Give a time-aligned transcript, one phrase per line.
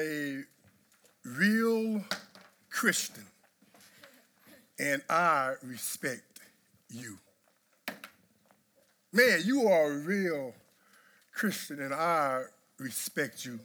[0.00, 0.42] a
[1.24, 2.04] real
[2.70, 3.24] Christian,
[4.78, 6.40] and I respect
[6.88, 7.18] you.
[9.12, 10.54] Man, you are a real
[11.32, 12.44] Christian, and I
[12.78, 13.58] respect you.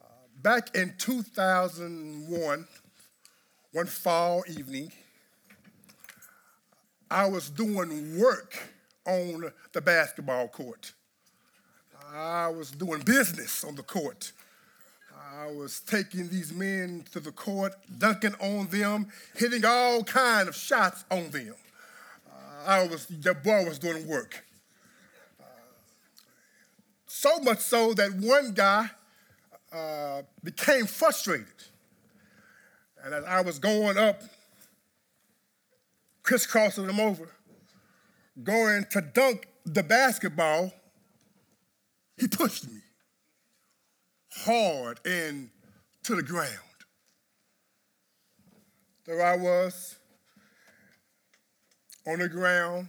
[0.00, 0.06] Uh,
[0.42, 2.66] back in 2001,
[3.72, 4.92] one fall evening,
[7.10, 8.58] I was doing work
[9.06, 10.92] on the basketball court.
[12.14, 14.32] I was doing business on the court.
[15.40, 20.54] I was taking these men to the court, dunking on them, hitting all kind of
[20.54, 21.54] shots on them.
[22.30, 24.44] Uh, I was, the boy was doing work.
[25.40, 25.44] Uh,
[27.06, 28.90] so much so that one guy
[29.72, 31.46] uh, became frustrated.
[33.02, 34.22] And as I was going up,
[36.22, 37.30] crisscrossing them over,
[38.42, 40.72] going to dunk the basketball,
[42.18, 42.82] he pushed me
[44.34, 45.50] hard and
[46.04, 46.48] to the ground.
[49.04, 49.96] There I was
[52.06, 52.88] on the ground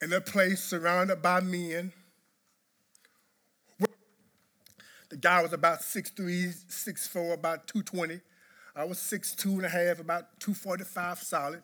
[0.00, 1.92] in a place surrounded by men.
[5.10, 8.20] The guy was about 6'3, 6'4, about 220.
[8.76, 11.62] I was 6'2 and a half, about 245 solid.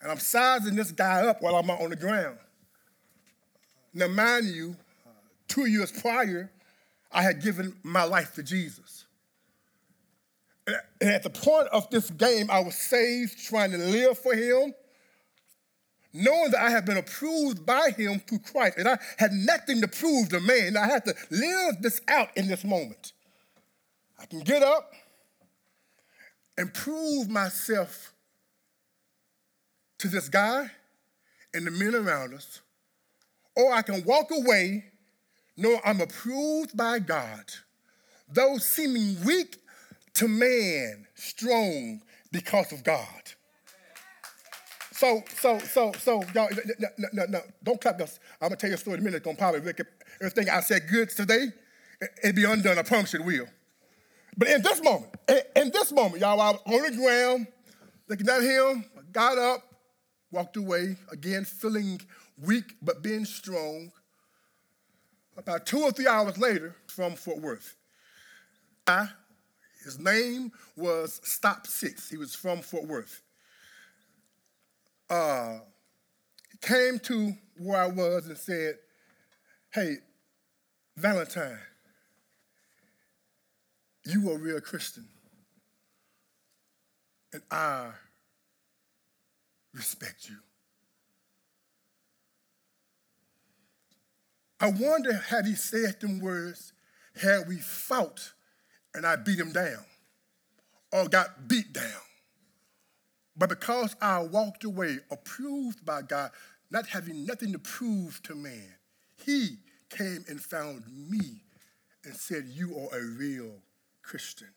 [0.00, 2.38] And I'm sizing this guy up while I'm on the ground.
[3.92, 4.76] Now, mind you,
[5.48, 6.50] two years prior,
[7.12, 9.06] I had given my life to Jesus.
[10.66, 14.74] And at the point of this game, I was saved, trying to live for Him,
[16.12, 18.78] knowing that I had been approved by Him through Christ.
[18.78, 20.76] And I had nothing to prove to man.
[20.76, 23.12] I had to live this out in this moment.
[24.18, 24.92] I can get up
[26.58, 28.12] and prove myself
[29.98, 30.70] to this guy
[31.54, 32.60] and the men around us,
[33.54, 34.84] or I can walk away
[35.56, 37.44] no, I'm approved by God.
[38.28, 39.58] Though seeming weak
[40.14, 42.02] to man, strong
[42.32, 43.32] because of God.
[44.92, 48.18] So, so, so, so, y'all, no, no, no, don't clap us.
[48.40, 49.18] I'm gonna tell you a story in a minute.
[49.18, 49.80] It's gonna probably make
[50.20, 51.48] everything I said good today,
[52.22, 52.78] it'll be undone.
[52.78, 53.46] I promise it will.
[54.38, 55.14] But in this moment,
[55.54, 57.46] in this moment, y'all, I was on the ground,
[58.08, 59.62] looking at him, got up,
[60.30, 62.00] walked away, again feeling
[62.42, 63.92] weak but being strong.
[65.36, 67.76] About two or three hours later, from Fort Worth.
[68.86, 69.08] I,
[69.84, 72.08] his name was Stop Six.
[72.08, 73.22] He was from Fort Worth.
[75.10, 75.58] Uh,
[76.50, 78.76] he came to where I was and said,
[79.72, 79.96] Hey,
[80.96, 81.58] Valentine,
[84.06, 85.06] you are a real Christian.
[87.32, 87.90] And I
[89.74, 90.36] respect you.
[94.58, 96.72] I wonder had he said them words
[97.20, 98.32] had we fought
[98.94, 99.84] and I beat him down
[100.92, 101.84] or got beat down.
[103.36, 106.30] But because I walked away approved by God,
[106.70, 108.74] not having nothing to prove to man,
[109.24, 109.58] he
[109.90, 111.42] came and found me
[112.04, 113.52] and said, You are a real
[114.02, 114.48] Christian.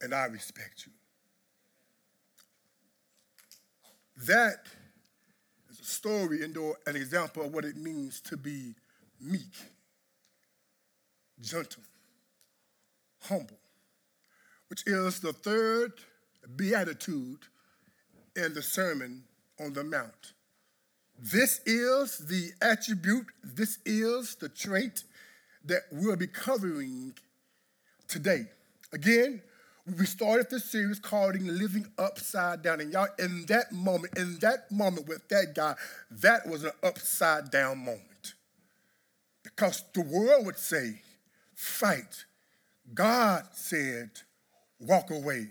[0.00, 0.92] And I respect you.
[4.26, 4.66] That
[5.82, 8.74] story and an example of what it means to be
[9.20, 9.54] meek,
[11.40, 11.82] gentle,
[13.22, 13.58] humble,
[14.68, 15.92] which is the third
[16.56, 17.40] beatitude
[18.36, 19.24] in the Sermon
[19.58, 20.32] on the Mount.
[21.18, 25.04] This is the attribute, this is the trait
[25.64, 27.12] that we'll be covering
[28.08, 28.46] today.
[28.92, 29.42] Again,
[29.86, 32.80] we started this series called Living Upside Down.
[32.80, 35.74] And y'all, in that moment, in that moment with that guy,
[36.10, 38.34] that was an upside down moment.
[39.42, 41.00] Because the world would say,
[41.54, 42.24] fight.
[42.94, 44.10] God said,
[44.78, 45.48] walk away.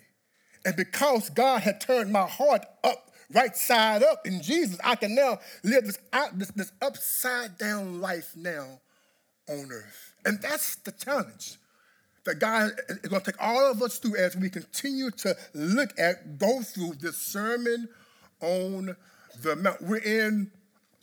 [0.65, 5.15] And because God had turned my heart up, right side up in Jesus, I can
[5.15, 8.79] now live this, out, this, this upside down life now
[9.47, 10.13] on earth.
[10.25, 11.58] And that's the challenge
[12.29, 15.99] that God is going to take all of us through as we continue to look
[15.99, 17.89] at, go through this sermon
[18.39, 18.95] on
[19.41, 19.81] the Mount.
[19.81, 20.51] We're in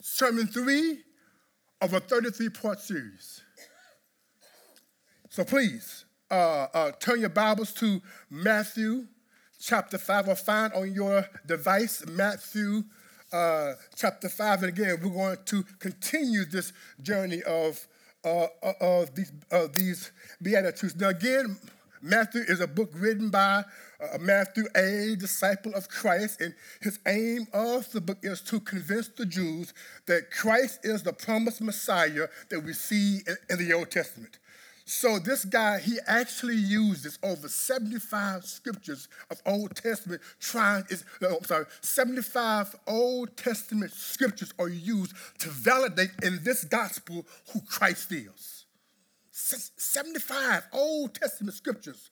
[0.00, 1.00] sermon three
[1.81, 3.43] of a 33 part series.
[5.31, 8.00] So please uh, uh, turn your Bibles to
[8.31, 9.08] Matthew
[9.61, 12.84] chapter 5 or find on your device Matthew
[13.32, 14.62] uh, chapter 5.
[14.62, 17.84] And again, we're going to continue this journey of
[18.26, 20.11] uh, uh, of these, uh, these
[20.43, 20.96] Beatitudes.
[20.96, 21.56] Now, again,
[22.02, 23.62] Matthew is a book written by
[24.00, 29.08] uh, Matthew, a disciple of Christ, and his aim of the book is to convince
[29.08, 29.73] the Jews
[30.06, 34.38] that Christ is the promised Messiah that we see in, in the Old Testament.
[34.88, 41.38] So this guy, he actually uses over 75 scriptures of Old Testament trying, is, no,
[41.38, 48.12] I'm sorry, 75 Old Testament scriptures are used to validate in this gospel who Christ
[48.12, 48.65] is.
[49.33, 52.11] 75 Old Testament scriptures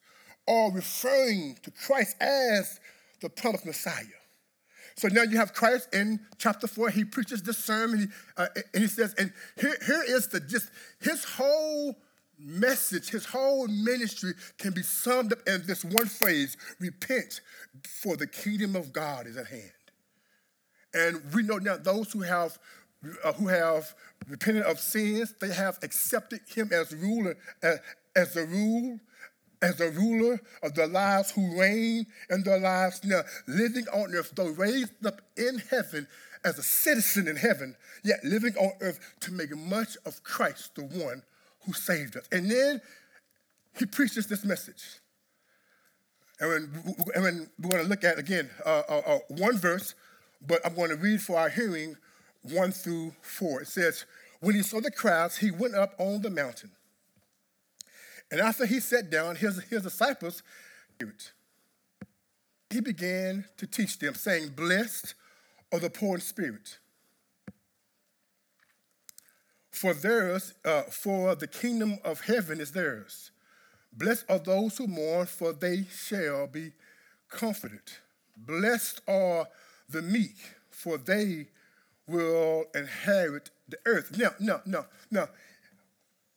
[0.49, 2.81] are referring to Christ as
[3.21, 4.03] the promised Messiah.
[4.97, 6.91] So now you have Christ in chapter four.
[6.91, 11.25] He preaches this sermon, uh, and he says, and here, here is the just his
[11.25, 11.97] whole
[12.39, 17.41] message, his whole ministry can be summed up in this one phrase repent,
[18.03, 19.71] for the kingdom of God is at hand.
[20.93, 22.59] And we know now those who have
[23.23, 23.95] uh, who have
[24.29, 27.79] repented of sins, they have accepted him as ruler, as,
[28.17, 28.99] as the rule,
[29.61, 34.33] as the ruler of their lives who reign in their lives now, living on earth,
[34.35, 36.07] though raised up in heaven
[36.45, 40.83] as a citizen in heaven, yet living on earth to make much of Christ, the
[40.83, 41.23] one
[41.67, 42.27] who saved us.
[42.31, 42.81] And then
[43.79, 45.01] he preaches this message.
[46.41, 49.95] And, when, and when we're going to look at, again, uh, uh, uh, one verse,
[50.47, 51.97] but I'm going to read for our hearing
[52.43, 53.63] one through four.
[53.63, 54.05] It says,
[54.41, 56.71] When he saw the crowds, he went up on the mountain.
[58.31, 60.43] And after he sat down, his, his disciples,
[62.71, 65.15] he began to teach them, saying, Blessed
[65.73, 66.79] are the poor in spirit
[69.75, 73.33] for theirs, uh, for the kingdom of heaven is theirs.
[73.93, 76.73] Blessed are those who mourn, for they shall be
[77.29, 77.83] comforted.
[78.37, 79.47] Blessed are
[79.89, 80.37] the meek,
[80.71, 81.49] for they
[82.07, 84.17] will inherit the earth.
[84.17, 85.27] Now, no, no, no.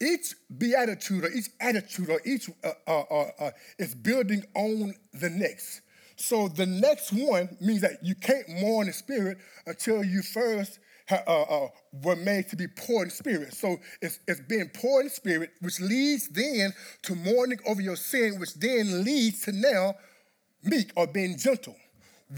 [0.02, 5.30] Each beatitude or each attitude or each uh, uh, uh, uh is building on the
[5.30, 5.82] next.
[6.16, 11.42] So the next one means that you can't mourn in spirit until you first uh,
[11.42, 11.68] uh,
[12.04, 13.54] were made to be poor in spirit.
[13.54, 16.74] So it's, it's being poor in spirit, which leads then
[17.04, 19.96] to mourning over your sin, which then leads to now
[20.64, 21.76] meek or being gentle.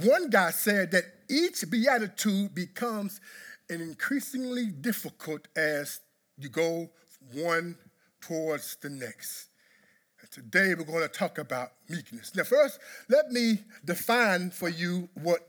[0.04, 3.19] One guy said that each beatitude becomes
[3.69, 6.00] an increasingly difficult as
[6.38, 6.89] you go
[7.33, 7.77] one
[8.22, 9.48] towards the next.
[10.22, 12.36] And today we're going to talk about meekness.
[12.36, 12.80] Now, first,
[13.10, 15.39] let me define for you what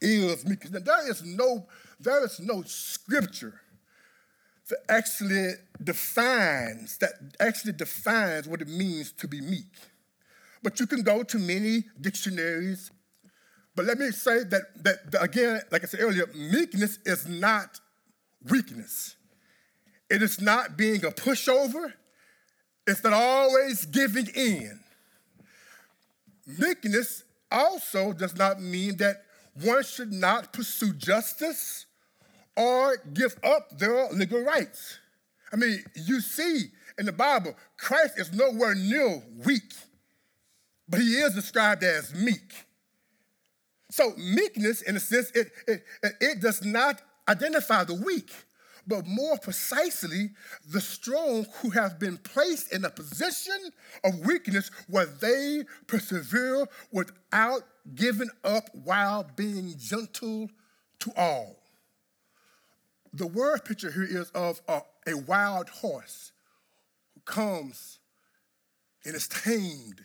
[0.00, 0.72] is meekness.
[0.72, 1.66] Now, there is no
[2.00, 3.60] there is no scripture
[4.68, 5.52] that actually
[5.82, 9.72] defines that actually defines what it means to be meek.
[10.62, 12.90] But you can go to many dictionaries.
[13.74, 17.80] But let me say that, that, that again, like I said earlier, meekness is not
[18.50, 19.16] weakness.
[20.10, 21.92] It is not being a pushover.
[22.86, 24.80] It's not always giving in.
[26.58, 29.22] Meekness also does not mean that
[29.62, 31.86] one should not pursue justice
[32.58, 34.98] or give up their legal rights.
[35.52, 36.64] I mean, you see
[36.98, 39.72] in the Bible, Christ is nowhere near weak,
[40.88, 42.66] but he is described as meek.
[43.92, 45.84] So, meekness, in a sense, it, it,
[46.20, 48.30] it does not identify the weak,
[48.88, 50.30] but more precisely,
[50.68, 53.70] the strong who have been placed in a position
[54.02, 57.62] of weakness where they persevere without
[57.94, 60.50] giving up while being gentle
[60.98, 61.56] to all.
[63.18, 66.30] The word picture here is of a, a wild horse
[67.14, 67.98] who comes
[69.04, 70.04] and is tamed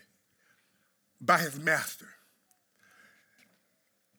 [1.21, 2.07] by his master.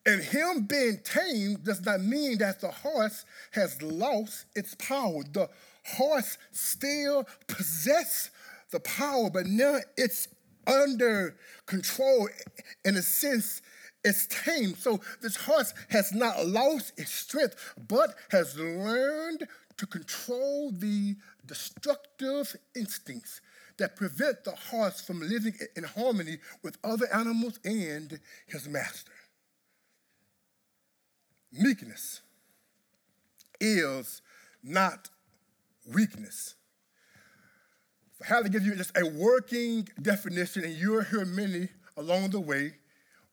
[0.05, 5.23] And him being tamed does not mean that the horse has lost its power.
[5.29, 5.49] The
[5.83, 8.29] horse still possesses
[8.71, 10.29] the power, but now it's
[10.65, 11.35] under
[11.65, 12.29] control
[12.85, 13.61] in a sense
[14.05, 14.75] it's tame.
[14.75, 19.47] So this horse has not lost its strength, but has learned
[19.77, 23.41] to control the destructive instincts
[23.77, 29.11] that prevent the horse from living in harmony with other animals and his master.
[31.51, 32.21] Meekness
[33.59, 34.21] is
[34.63, 35.09] not
[35.91, 36.55] weakness.
[38.21, 42.39] I have to give you just a working definition, and you'll hear many along the
[42.39, 42.75] way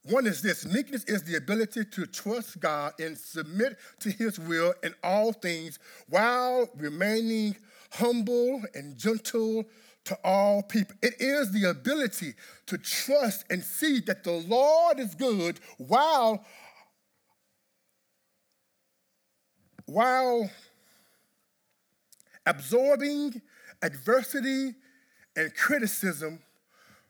[0.05, 4.75] one is this meekness is the ability to trust God and submit to his will
[4.83, 5.79] in all things
[6.09, 7.57] while remaining
[7.93, 9.65] humble and gentle
[10.05, 10.97] to all people.
[11.03, 12.35] It is the ability
[12.67, 16.45] to trust and see that the Lord is good while
[19.87, 20.51] while
[22.47, 23.41] absorbing
[23.83, 24.75] adversity
[25.37, 26.41] and criticism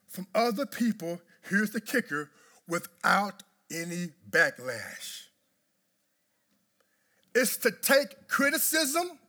[0.07, 1.19] from other people,
[1.49, 2.29] here's the kicker,
[2.67, 5.23] without any backlash.
[7.35, 9.19] It's to take criticism,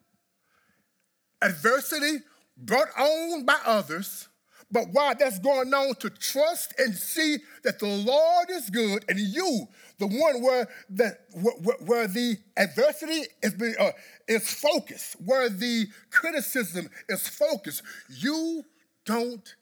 [1.41, 2.19] adversity
[2.57, 4.29] brought on by others,
[4.71, 9.19] but while that's going on, to trust and see that the Lord is good and
[9.19, 13.93] you, the one where the, where, where the adversity is, uh,
[14.27, 18.65] is focused, where the criticism is focused, you
[19.07, 19.55] don't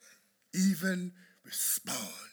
[0.55, 1.13] even
[1.45, 2.32] respond.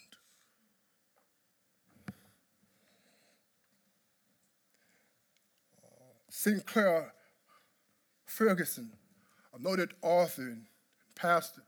[6.40, 7.14] Sinclair
[8.26, 8.94] Ferguson,
[9.54, 10.68] a noted author and
[11.14, 11.64] pastor,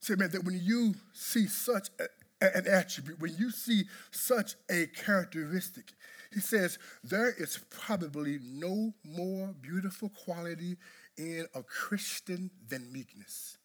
[0.00, 2.04] said, man, that when you see such a,
[2.40, 5.92] an attribute, when you see such a characteristic,
[6.32, 10.78] he says, there is probably no more beautiful quality
[11.18, 13.58] in a Christian than meekness.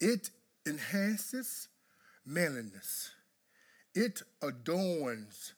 [0.00, 0.30] It
[0.66, 1.68] enhances
[2.24, 3.10] manliness,
[3.94, 5.52] it adorns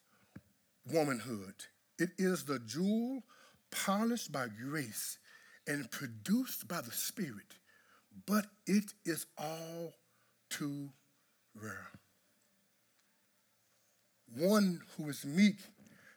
[0.93, 1.55] womanhood.
[2.01, 3.23] It is the jewel
[3.71, 5.19] polished by grace
[5.67, 7.57] and produced by the Spirit,
[8.27, 9.95] but it is all
[10.49, 10.91] too
[11.55, 11.91] rare.
[14.37, 15.57] One who is meek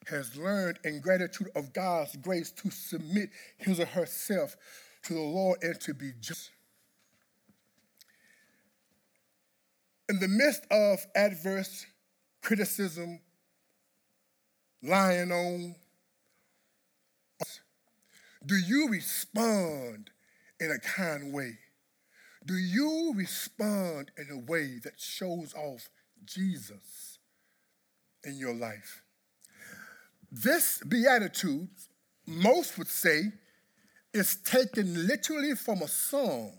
[0.07, 4.55] has learned in gratitude of God's grace to submit his or herself
[5.03, 6.51] to the Lord and to be just.
[10.09, 11.85] In the midst of adverse
[12.41, 13.19] criticism,
[14.81, 15.75] lying on,
[18.45, 20.09] do you respond
[20.59, 21.57] in a kind way?
[22.45, 25.89] Do you respond in a way that shows off
[26.25, 27.19] Jesus
[28.23, 29.03] in your life?
[30.31, 31.69] This beatitude,
[32.25, 33.31] most would say,
[34.13, 36.53] is taken literally from a psalm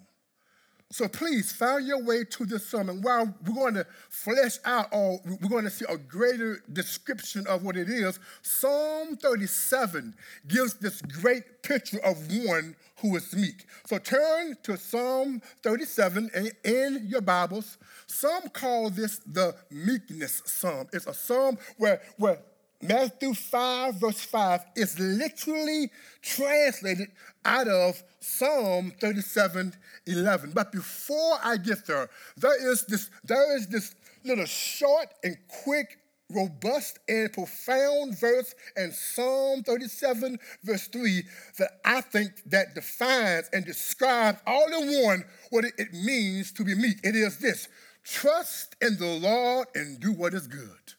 [0.95, 3.03] so please find your way to this sermon.
[3.03, 7.65] While we're going to flesh out, or we're going to see a greater description of
[7.65, 10.15] what it is, Psalm 37
[10.47, 13.67] gives this great picture of one who is meek.
[13.87, 16.31] So turn to Psalm 37
[16.63, 17.77] in your Bibles.
[18.07, 20.87] Some call this the meekness psalm.
[20.93, 22.39] It's a psalm where, where
[22.83, 25.91] Matthew 5, verse 5 is literally
[26.21, 27.09] translated
[27.45, 29.73] out of Psalm 37,
[30.07, 30.53] 11.
[30.53, 35.99] But before I get there, there is this, there is this little short and quick,
[36.31, 41.23] robust and profound verse in Psalm 37, verse 3,
[41.59, 46.75] that I think that defines and describes all in one what it means to be
[46.75, 46.99] meek.
[47.03, 47.69] It is this:
[48.03, 50.95] trust in the Lord and do what is good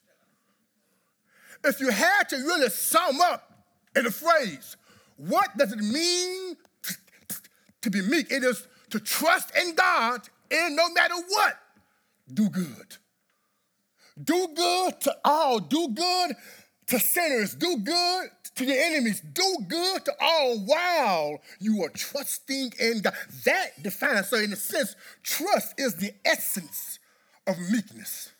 [1.65, 3.51] if you had to really sum up
[3.95, 4.77] in a phrase,
[5.17, 6.55] what does it mean
[7.81, 8.31] to, be meek?
[8.31, 11.57] It is to trust in God and no matter what,
[12.33, 12.97] do good.
[14.21, 15.59] Do good to all.
[15.59, 16.35] Do good
[16.87, 17.55] to sinners.
[17.55, 19.21] Do good to your enemies.
[19.21, 23.13] Do good to all while you are trusting in God.
[23.45, 26.99] That defines, so in a sense, trust is the essence
[27.45, 28.31] of meekness.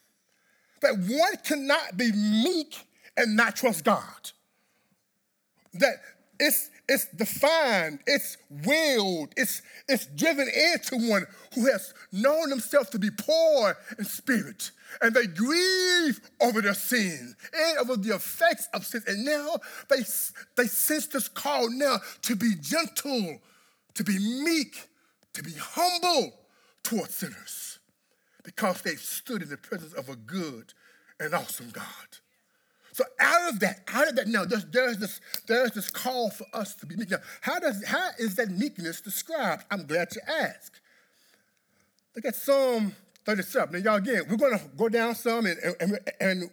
[0.82, 2.78] That one cannot be meek
[3.18, 4.32] and not trust God.
[5.74, 5.96] That
[6.40, 13.00] it's it's defined, it's willed, it's it's driven into one who has known himself to
[13.00, 14.72] be poor in spirit.
[15.02, 19.02] And they grieve over their sin and over the effects of sin.
[19.08, 19.58] And now
[19.90, 20.04] they,
[20.56, 23.40] they sense this call now to be gentle,
[23.96, 24.88] to be meek,
[25.34, 26.34] to be humble
[26.84, 27.80] towards sinners
[28.44, 30.74] because they've stood in the presence of a good
[31.20, 31.84] and awesome God.
[32.96, 36.46] So out of that, out of that, now there's, there's this there's this call for
[36.54, 37.12] us to be meek.
[37.12, 39.66] Now, how does how is that meekness described?
[39.70, 40.80] I'm glad you asked.
[42.16, 43.84] Look at Psalm 37.
[43.84, 46.50] Now, y'all, again, we're going to go down some and, and, and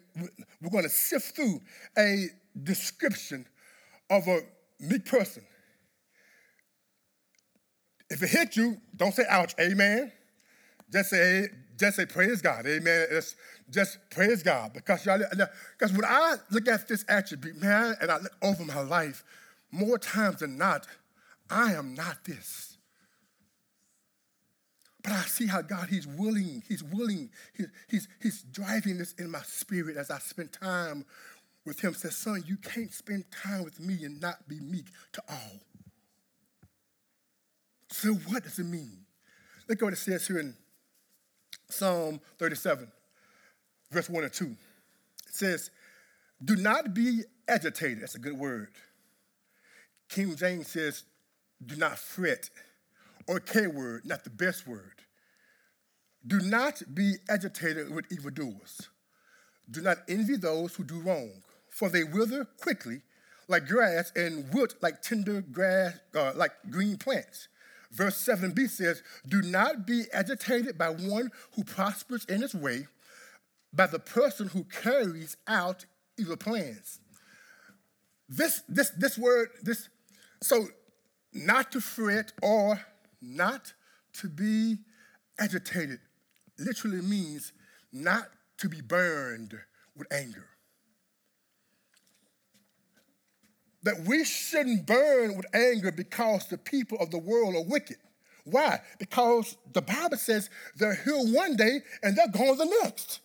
[0.61, 1.61] we're going to sift through
[1.97, 2.27] a
[2.61, 3.47] description
[4.11, 4.41] of a
[4.81, 5.45] meek person.
[8.11, 10.11] If it hit you, don't say ouch, amen.
[10.93, 11.47] Just say,
[11.79, 13.07] just say praise God, amen.
[13.73, 18.19] Just praise God because y'all, because when I look at this attribute, man, and I
[18.19, 19.25] look over my life,
[19.71, 20.87] more times than not,
[21.51, 22.77] I am not this.
[25.03, 29.31] But I see how God, He's willing, He's willing, He's, he's, he's driving this in
[29.31, 31.05] my spirit as I spend time
[31.65, 31.95] with Him.
[31.95, 35.61] Says, son, you can't spend time with me and not be meek to all.
[37.91, 38.99] So what does it mean?
[39.69, 40.55] Look at what it says here in
[41.69, 42.87] Psalm 37
[43.93, 44.45] verse 1 and 2.
[44.47, 44.57] It
[45.27, 45.71] says,
[46.45, 48.03] Do not be agitated.
[48.03, 48.71] That's a good word.
[50.09, 51.05] King James says,
[51.65, 52.51] Do not fret.
[53.29, 55.03] Or K word, not the best word.
[56.27, 58.89] Do not be agitated with evildoers.
[59.71, 61.31] Do not envy those who do wrong,
[61.69, 63.03] for they wither quickly
[63.49, 67.49] like grass and wilt like tender grass, uh, like green plants.
[67.91, 72.87] Verse 7b says, Do not be agitated by one who prospers in his way,
[73.73, 75.87] by the person who carries out
[76.19, 77.01] evil plans.
[78.29, 79.89] This, this, this word, this,
[80.43, 80.67] so
[81.33, 82.81] not to fret or
[83.21, 83.73] not
[84.15, 84.77] to be
[85.39, 86.01] agitated
[86.59, 87.53] literally means
[87.93, 89.55] not to be burned
[89.97, 90.47] with anger.
[93.83, 97.97] That we shouldn't burn with anger because the people of the world are wicked.
[98.45, 98.81] Why?
[98.99, 103.21] Because the Bible says they're here one day and they're gone the next.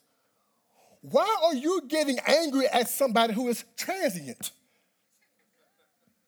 [1.02, 4.52] Why are you getting angry at somebody who is transient?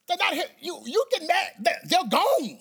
[0.07, 0.45] They're not here.
[0.59, 1.77] You, you get mad.
[1.85, 2.59] They're gone.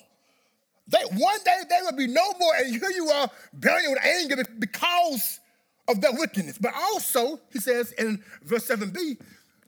[0.89, 4.43] They, one day they will be no more, and here you are burning with anger
[4.59, 5.41] because
[5.87, 6.59] of their wickedness.
[6.59, 9.19] But also, he says in verse 7b,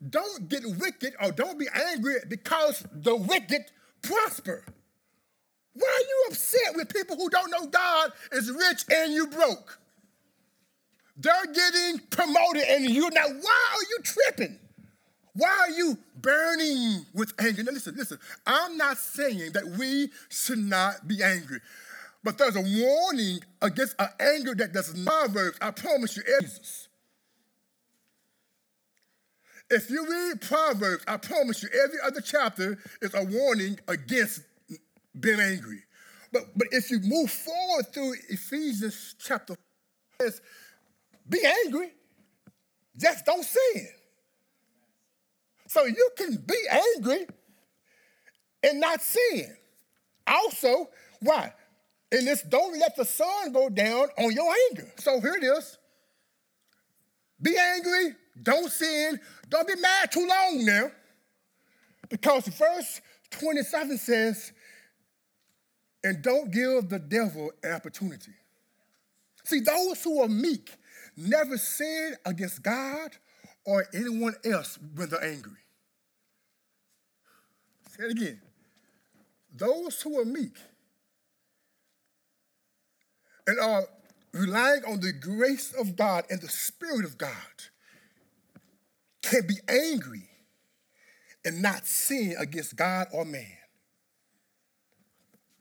[0.09, 3.63] don't get wicked or don't be angry because the wicked
[4.03, 4.65] prosper.
[5.75, 9.79] Why are you upset with people who don't know God is rich and you broke?
[11.17, 13.29] They're getting promoted and you're not.
[13.29, 14.59] Why are you tripping?
[15.35, 17.63] Why are you burning with anger?
[17.63, 18.19] Now, listen, listen.
[18.47, 21.61] I'm not saying that we should not be angry,
[22.25, 25.57] but there's a warning against an anger that does not work.
[25.61, 26.89] I promise you, Jesus.
[29.71, 34.43] If you read Proverbs, I promise you, every other chapter is a warning against
[35.19, 35.83] being angry.
[36.33, 39.55] But, but if you move forward through Ephesians chapter,
[41.31, 41.93] be angry,
[42.97, 43.89] just don't sin.
[45.69, 46.57] So you can be
[46.97, 47.27] angry
[48.63, 49.57] and not sin.
[50.27, 51.55] Also, why?
[52.13, 54.91] And this don't let the sun go down on your anger.
[54.99, 55.79] So here it is.
[57.41, 59.19] Be angry, don't sin,
[59.49, 60.91] don't be mad too long now.
[62.09, 64.53] Because verse 27 says,
[66.03, 68.33] and don't give the devil an opportunity.
[69.45, 70.71] See, those who are meek
[71.17, 73.13] never sin against God
[73.65, 75.53] or anyone else when they're angry.
[77.91, 78.41] Say it again.
[79.55, 80.57] Those who are meek
[83.47, 83.85] and are
[84.33, 87.33] relying on the grace of God and the Spirit of God
[89.23, 90.29] can be angry
[91.45, 93.57] and not sin against God or man.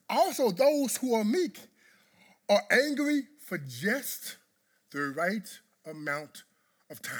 [0.10, 1.60] Also, those who are meek
[2.50, 4.38] are angry for just
[4.92, 5.48] the right
[5.86, 6.44] amount
[6.90, 7.16] of time.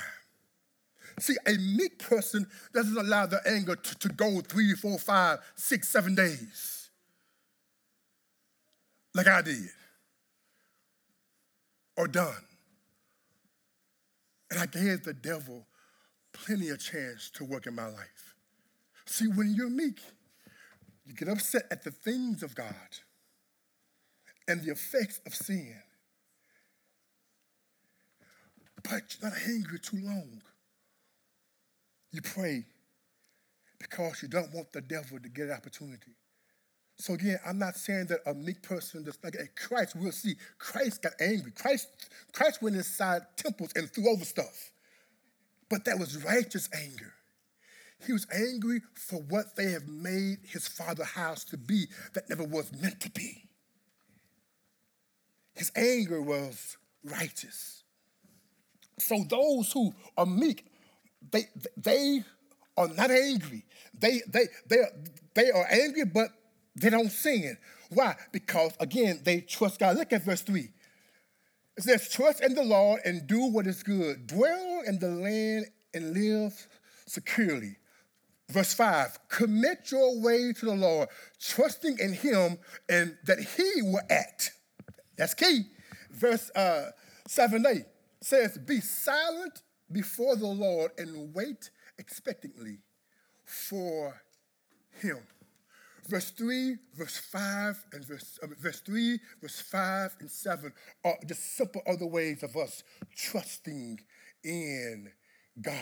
[1.20, 5.90] See, a meek person doesn't allow the anger to, to go three, four, five, six,
[5.90, 6.90] seven days
[9.14, 9.70] like I did
[11.98, 12.46] or done.
[14.50, 15.66] And I gave the devil
[16.32, 18.36] plenty of chance to work in my life.
[19.06, 20.00] See, when you're meek,
[21.06, 22.74] you get upset at the things of God
[24.48, 25.76] and the effects of sin.
[28.84, 30.42] But you're not angry too long.
[32.12, 32.66] You pray
[33.80, 36.12] because you don't want the devil to get an opportunity.
[36.98, 40.36] So again, I'm not saying that a meek person that's like Christ, we'll see.
[40.58, 41.52] Christ got angry.
[41.52, 41.88] Christ,
[42.34, 44.72] Christ went inside temples and threw over stuff.
[45.70, 47.14] But that was righteous anger.
[48.06, 52.44] He was angry for what they have made his father's house to be that never
[52.44, 53.44] was meant to be.
[55.54, 57.79] His anger was righteous.
[59.00, 60.66] So those who are meek,
[61.32, 61.46] they,
[61.78, 62.24] they
[62.78, 63.66] are not angry.
[63.98, 64.92] They, they, they, are,
[65.34, 66.30] they are angry, but
[66.76, 67.58] they don't sin.
[67.90, 68.16] Why?
[68.32, 69.98] Because, again, they trust God.
[69.98, 70.70] Look at verse 3.
[71.78, 74.28] It says, Trust in the Lord and do what is good.
[74.28, 76.68] Dwell in the land and live
[77.08, 77.78] securely.
[78.50, 81.10] Verse 5 Commit your way to the Lord,
[81.40, 82.58] trusting in Him
[82.88, 84.52] and that He will act.
[85.18, 85.64] That's key.
[86.12, 86.92] Verse uh,
[87.28, 87.84] 7 8
[88.22, 92.80] says, Be silent before the Lord and wait expectantly
[93.46, 94.22] for
[95.02, 95.20] Him
[96.10, 100.74] verse 3, verse 5, and verse, uh, verse 3, verse 5, and 7
[101.06, 102.84] are just simple other ways of us
[103.16, 104.00] trusting
[104.44, 105.12] in
[105.62, 105.76] God.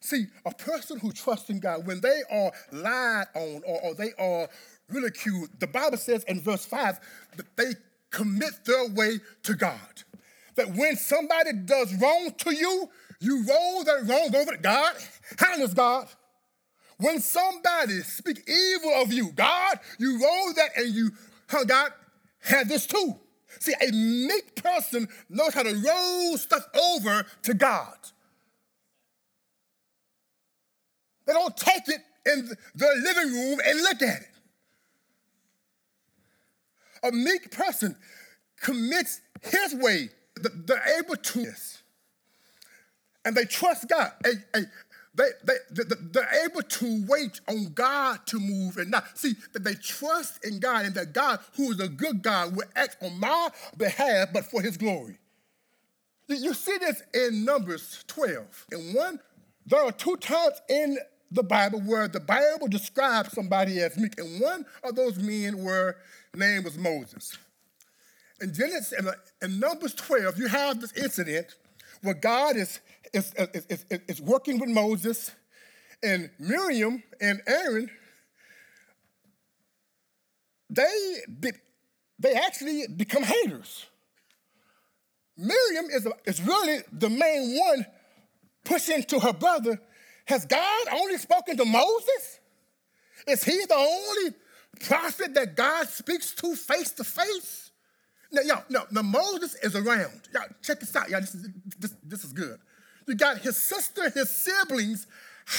[0.00, 4.12] See, a person who trusts in God, when they are lied on or, or they
[4.18, 4.48] are
[4.88, 6.98] ridiculed, the Bible says in verse 5
[7.36, 7.72] that they
[8.10, 10.04] commit their way to God.
[10.58, 12.90] That when somebody does wrong to you,
[13.20, 14.96] you roll that wrong over to God.
[15.38, 16.08] How God?
[16.96, 21.12] When somebody speak evil of you, God, you roll that and you,
[21.48, 21.92] huh, God,
[22.40, 23.14] had this too.
[23.60, 27.96] See, a meek person knows how to roll stuff over to God.
[31.24, 34.28] They don't take it in the living room and look at it.
[37.04, 37.94] A meek person
[38.60, 40.10] commits his way.
[40.42, 41.82] They're able to this.
[43.24, 44.12] And they trust God.
[44.22, 44.60] They,
[45.14, 49.18] they, they, are able to wait on God to move and not.
[49.18, 52.68] See, that they trust in God and that God, who is a good God, will
[52.76, 55.18] act on my behalf, but for his glory.
[56.28, 58.66] You see this in Numbers 12.
[58.72, 59.18] In one,
[59.66, 60.98] there are two times in
[61.30, 65.96] the Bible where the Bible describes somebody as meek, and one of those men were
[66.34, 67.36] name was Moses.
[68.40, 69.08] In Genesis, in,
[69.42, 71.56] in Numbers 12, you have this incident
[72.02, 72.80] where God is
[73.12, 75.32] is, is, is, is working with Moses,
[76.02, 77.90] and Miriam and Aaron,
[80.70, 81.16] they,
[82.18, 83.86] they actually become haters.
[85.36, 87.86] Miriam is, is really the main one
[88.64, 89.80] pushing to her brother.
[90.26, 92.40] Has God only spoken to Moses?
[93.26, 94.34] Is he the only
[94.80, 97.67] prophet that God speaks to face to face?
[98.30, 100.28] Now, y'all, no, now Moses is around.
[100.32, 101.20] Y'all, check this out, y'all.
[101.20, 102.58] This is, this, this is good.
[103.06, 105.06] You got his sister, his siblings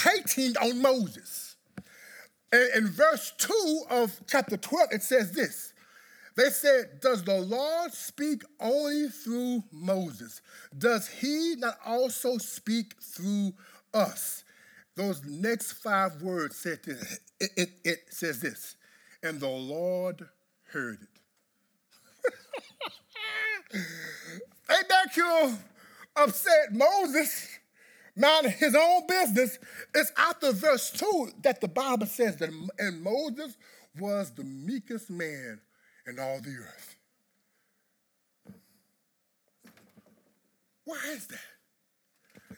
[0.04, 1.56] hating on Moses.
[2.52, 5.72] And in verse 2 of chapter 12, it says this.
[6.36, 10.40] They said, Does the Lord speak only through Moses?
[10.76, 13.52] Does he not also speak through
[13.92, 14.44] us?
[14.96, 17.20] Those next five words said this.
[17.40, 18.76] It, it, it says this,
[19.22, 20.28] and the Lord
[20.72, 21.19] heard it.
[23.74, 25.58] Ain't that cool?
[26.16, 27.58] upset Moses,
[28.16, 29.58] minding his own business,
[29.94, 33.56] it's after verse 2 that the Bible says that and Moses
[33.98, 35.60] was the meekest man
[36.06, 36.96] in all the earth.
[40.84, 41.38] Why is that?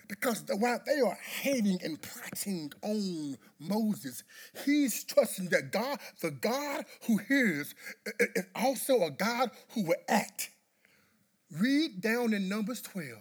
[0.09, 4.25] Because while they are hating and plotting on Moses,
[4.65, 7.75] he's trusting that God, the God who hears,
[8.21, 10.51] is also a God who will act.
[11.59, 13.19] Read down in Numbers 12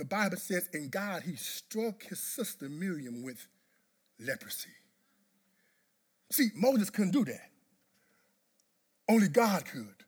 [0.00, 3.46] the Bible says, in God, he struck his sister Miriam with
[4.18, 4.70] leprosy.
[6.32, 7.50] See, Moses couldn't do that.
[9.06, 10.04] Only God could.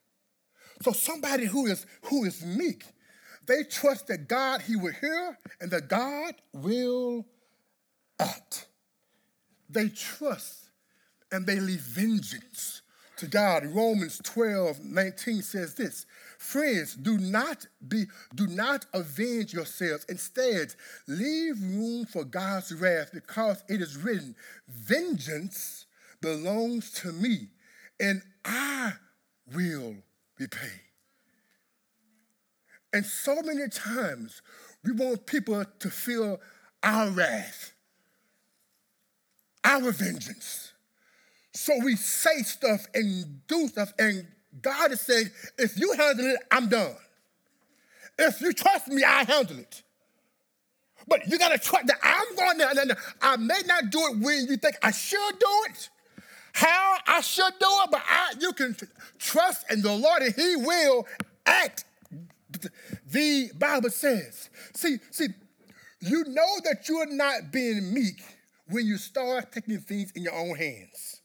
[0.81, 2.85] So somebody who is who is meek,
[3.47, 7.27] they trust that God he will hear and that God will
[8.19, 8.69] act.
[9.69, 10.71] They trust
[11.31, 12.81] and they leave vengeance
[13.19, 13.67] to God.
[13.67, 16.07] Romans 12, 19 says this
[16.43, 20.05] Friends, do not be, do not avenge yourselves.
[20.09, 20.75] Instead,
[21.07, 24.35] leave room for God's wrath because it is written,
[24.69, 25.87] Vengeance
[26.21, 27.47] belongs to me,
[28.01, 28.95] and I
[29.55, 29.95] will
[30.37, 30.81] repay.
[32.93, 34.43] And so many times
[34.85, 36.41] we want people to feel
[36.83, 37.73] our wrath,
[39.63, 40.73] our vengeance.
[41.55, 44.27] So we say stuff and do stuff and
[44.61, 46.95] God is saying, if you handle it, I'm done.
[48.19, 49.83] If you trust me, I handle it.
[51.09, 54.57] But you gotta trust that I'm going to, I may not do it when you
[54.57, 55.89] think I should do it,
[56.53, 58.77] how I should do it, but I, you can
[59.19, 61.07] trust in the Lord and He will
[61.47, 61.85] act.
[63.11, 64.51] The Bible says.
[64.75, 65.29] See, see,
[66.01, 68.23] you know that you're not being meek
[68.69, 71.22] when you start taking things in your own hands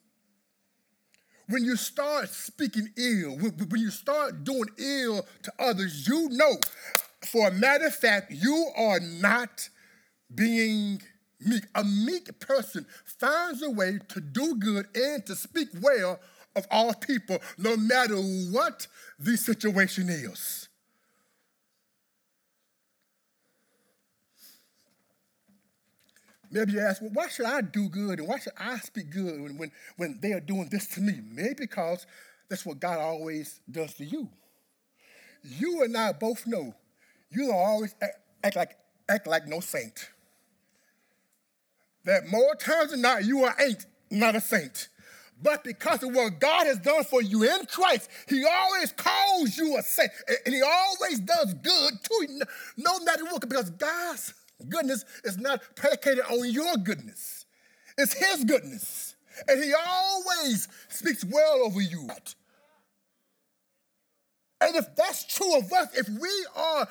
[1.50, 6.54] when you start speaking ill, when you start doing ill to others, you know,
[7.26, 9.70] for a matter of fact, you are not
[10.34, 11.02] being
[11.40, 11.64] meek.
[11.76, 16.20] A meek person finds a way to do good and to speak well
[16.56, 18.88] of all people, no matter what
[19.20, 20.68] the situation is.
[26.50, 29.42] Maybe you ask, well, why should I do good and why should I speak good
[29.42, 31.20] when, when, when they are doing this to me?
[31.32, 32.06] Maybe because
[32.50, 34.30] that's what God always does to you.
[35.44, 36.74] You and I both know
[37.30, 38.78] you don't always act, act like,
[39.10, 40.10] act like no saint.
[42.06, 44.88] That more times than not, you are ain't not a saint.
[45.42, 49.78] But because of what God has done for you in Christ, He always calls you
[49.78, 50.10] a saint.
[50.46, 52.42] And He always does good to you,
[52.78, 54.34] no matter what, because God's
[54.70, 57.46] goodness is not predicated on your goodness,
[57.98, 59.16] it's His goodness.
[59.48, 62.08] And He always speaks well over you.
[64.60, 66.88] And if that's true of us, if we are,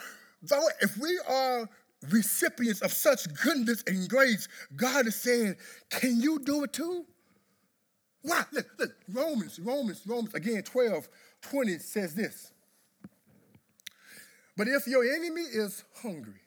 [0.80, 1.68] if we are
[2.10, 5.56] recipients of such goodness and grace, God is saying,
[5.90, 7.04] Can you do it too?
[8.22, 8.44] Why?
[8.52, 11.08] Look, look, Romans, Romans, Romans, again, 12,
[11.42, 12.50] 20 says this.
[14.56, 16.40] But if your enemy is hungry,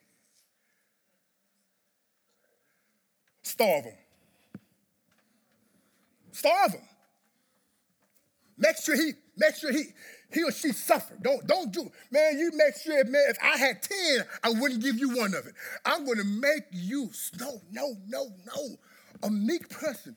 [3.50, 3.94] starve him.
[6.32, 6.82] Starve him.
[8.56, 9.84] Make sure he, make sure he,
[10.32, 11.14] he or she suffer.
[11.20, 11.92] Don't, don't do, it.
[12.10, 15.46] man, you make sure, man, if I had 10, I wouldn't give you one of
[15.46, 15.54] it.
[15.84, 18.76] I'm gonna make you, no, no, no, no.
[19.22, 20.16] A meek person.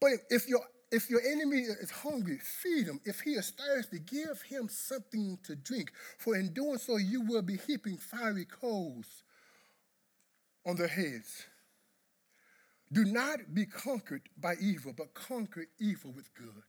[0.00, 2.98] But if your if your enemy is hungry, feed him.
[3.04, 5.92] If he is thirsty, give him something to drink.
[6.18, 9.22] For in doing so, you will be heaping fiery coals
[10.64, 11.44] on their heads.
[12.92, 16.62] Do not be conquered by evil, but conquer evil with good.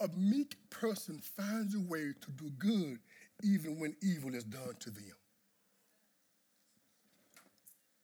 [0.00, 2.98] A meek person finds a way to do good
[3.42, 5.12] even when evil is done to them.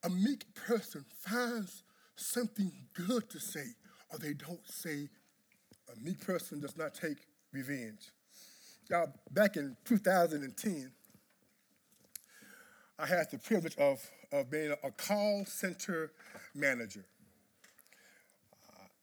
[0.04, 1.82] A meek person finds
[2.16, 3.64] something good to say,
[4.10, 5.08] or they don't say,
[5.92, 8.10] a meek person does not take revenge.
[8.90, 10.92] Y'all, back in 2010,
[12.98, 13.98] I had the privilege of,
[14.34, 16.10] of being a call center
[16.54, 17.04] manager.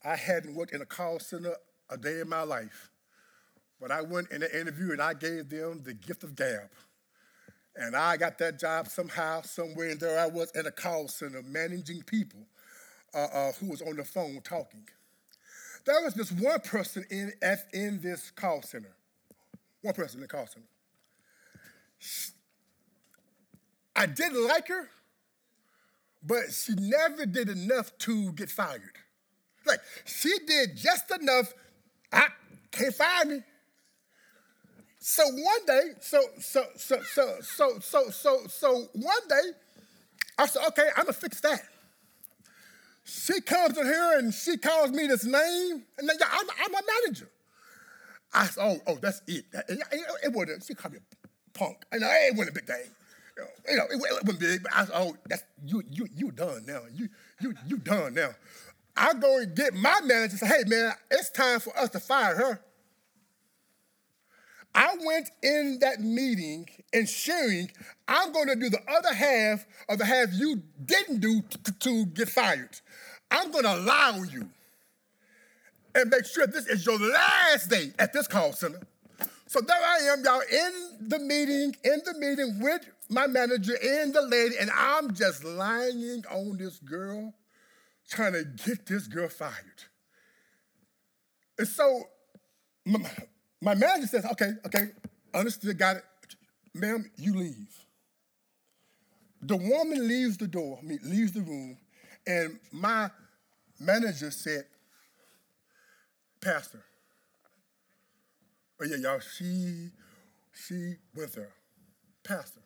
[0.03, 1.55] I hadn't worked in a call center
[1.89, 2.89] a day in my life.
[3.79, 6.69] But I went in an interview and I gave them the gift of gab.
[7.75, 11.41] And I got that job somehow, somewhere, and there I was in a call center
[11.41, 12.41] managing people
[13.13, 14.83] uh, uh, who was on the phone talking.
[15.85, 17.31] There was this one person in,
[17.73, 18.93] in this call center,
[19.81, 20.67] one person in the call center.
[23.95, 24.89] I didn't like her,
[26.23, 28.97] but she never did enough to get fired.
[29.65, 31.53] Like, she did just enough,
[32.11, 32.27] I
[32.71, 33.41] can't fire me.
[34.99, 39.51] So one day, so so so so so so so so one day,
[40.37, 41.61] I said, okay, I'm gonna fix that.
[43.03, 46.81] She comes in here and she calls me this name, and then I'm, I'm a
[47.03, 47.29] manager.
[48.33, 49.45] I said, oh, oh, that's it.
[49.67, 49.79] It,
[50.23, 50.99] it wasn't, she called me
[51.53, 51.77] punk.
[51.91, 52.89] And it wasn't a big thing.
[53.67, 56.81] You know, it, wasn't big, but I oh, that's you, you, you done now.
[56.93, 58.31] You, you, you done now.
[58.95, 61.99] I go and get my manager and say, hey man, it's time for us to
[61.99, 62.61] fire her.
[64.73, 67.71] I went in that meeting ensuring
[68.07, 72.05] I'm going to do the other half of the half you didn't do to, to
[72.07, 72.79] get fired.
[73.29, 74.49] I'm going to allow you
[75.95, 78.81] and make sure this is your last day at this call center.
[79.47, 84.13] So there I am, y'all, in the meeting, in the meeting with my manager and
[84.13, 87.33] the lady, and I'm just lying on this girl,
[88.09, 89.83] trying to get this girl fired.
[91.59, 92.03] And so
[92.85, 94.87] my manager says, okay, okay,
[95.33, 96.03] understood, got it.
[96.73, 97.85] Ma'am, you leave.
[99.41, 101.77] The woman leaves the door, I mean, leaves the room,
[102.25, 103.09] and my
[103.77, 104.63] manager said,
[106.39, 106.83] Pastor,
[108.81, 109.89] oh yeah, y'all, she,
[110.53, 111.53] she went there.
[112.23, 112.61] Pastor.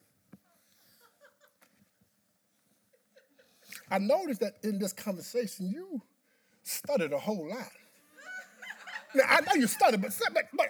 [3.89, 6.01] I noticed that in this conversation, you
[6.63, 7.71] stuttered a whole lot.
[9.13, 10.67] Now, I know you stuttered, but, but, but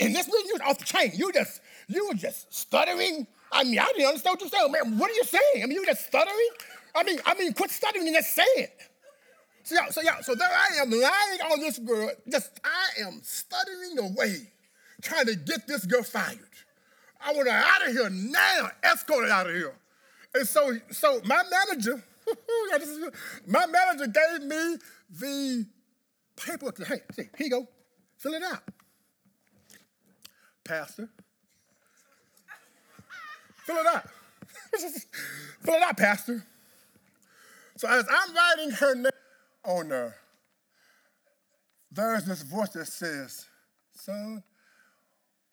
[0.00, 1.12] in this meeting, you was off the chain.
[1.14, 3.26] You just, you were just stuttering.
[3.52, 4.72] I mean, I didn't understand what you're saying.
[4.72, 5.62] Man, what are you saying?
[5.62, 6.48] I mean, you were just stuttering?
[6.94, 8.72] I mean, I mean, quit stuttering and just say it.
[9.62, 12.10] So yeah, so so there I am lying on this girl.
[12.28, 14.50] Just I am stuttering away,
[15.02, 16.38] trying to get this girl fired.
[17.24, 19.74] I want her out of here now, escorted out of here.
[20.34, 22.02] And so, so my manager,
[23.46, 24.76] my manager gave me
[25.10, 25.66] the
[26.36, 26.86] paperwork.
[26.86, 27.68] Hey, see, here you go,
[28.18, 28.62] fill it out.
[30.64, 31.08] Pastor.
[33.64, 34.08] Fill it out.
[35.62, 36.44] Fill it out, Pastor.
[37.76, 39.10] So as I'm writing her name
[39.64, 40.16] on there,
[41.90, 43.46] there's this voice that says,
[43.94, 44.42] Son,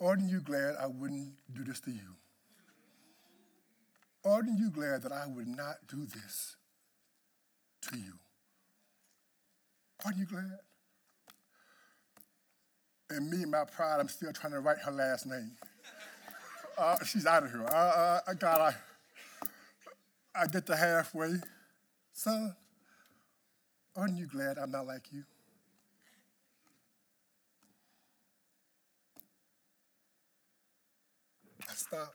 [0.01, 2.15] aren't you glad I wouldn't do this to you?
[4.23, 6.56] Aren't you glad that I would not do this
[7.83, 8.13] to you?
[10.05, 10.59] Aren't you glad?
[13.09, 15.51] and me, my pride, I'm still trying to write her last name.
[16.79, 17.65] Uh, she's out of here.
[17.65, 18.71] Uh, uh, God,
[20.35, 21.37] I, I get to halfway.
[22.13, 22.55] Son,
[23.95, 25.23] aren't you glad I'm not like you?
[31.67, 32.13] I stopped.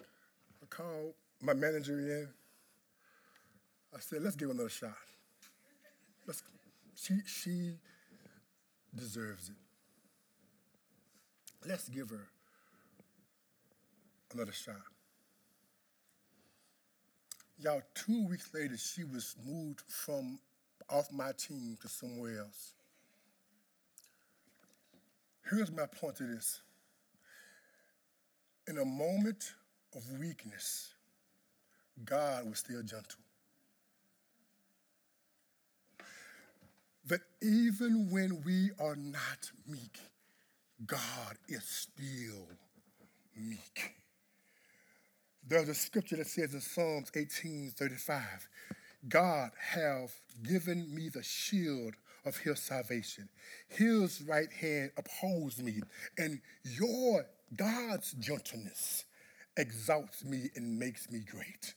[0.00, 2.28] I called my manager in.
[3.94, 4.94] I said, let's give another shot.
[6.26, 6.42] Let's,
[6.96, 7.72] she, she
[8.94, 9.56] deserves it.
[11.68, 12.28] Let's give her
[14.34, 14.76] another shot.
[17.58, 20.38] Y'all, two weeks later, she was moved from
[20.88, 22.72] off my team to somewhere else.
[25.50, 26.60] Here's my point to this.
[28.68, 29.54] in a moment
[29.96, 30.94] of weakness,
[32.04, 33.20] God was still gentle.
[37.06, 39.98] That even when we are not meek,
[40.86, 42.46] God is still
[43.36, 43.94] meek.
[45.46, 48.48] There's a scripture that says in Psalms 18:35,
[49.08, 53.28] God have given me the shield of his salvation.
[53.68, 55.80] His right hand upholds me,
[56.18, 59.04] and your God's gentleness
[59.56, 61.74] exalts me and makes me great.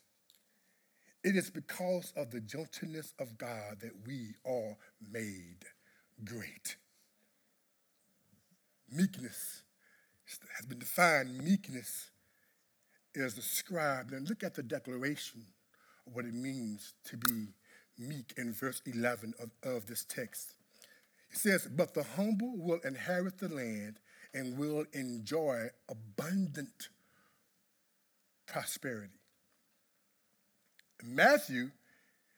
[1.24, 4.76] It is because of the gentleness of God that we are
[5.12, 5.66] made
[6.26, 6.76] great.
[8.92, 9.64] Meekness
[10.58, 11.38] has been defined.
[11.38, 12.12] Meekness
[13.16, 14.12] is described.
[14.12, 15.46] And look at the declaration
[16.06, 17.54] of what it means to be
[17.98, 20.56] meek in verse 11 of, of this text.
[21.32, 24.00] It says, But the humble will inherit the land
[24.34, 26.90] and will enjoy abundant
[28.46, 29.23] prosperity.
[31.04, 31.72] In Matthew,